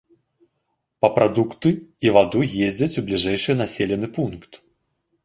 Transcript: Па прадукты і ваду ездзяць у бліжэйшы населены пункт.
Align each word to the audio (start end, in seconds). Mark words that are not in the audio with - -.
Па 1.05 1.09
прадукты 1.17 1.69
і 2.07 2.13
ваду 2.15 2.39
ездзяць 2.69 2.97
у 3.03 3.05
бліжэйшы 3.11 3.57
населены 3.63 4.07
пункт. 4.17 4.51